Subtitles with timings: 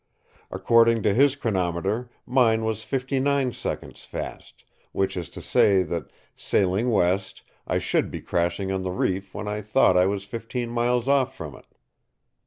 [0.49, 6.09] According to his chronometer mine was fifty nine seconds fast, which is to say, that,
[6.35, 10.69] sailing west, I should be crashing on the reef when I thought I was fifteen
[10.71, 11.67] miles off from it.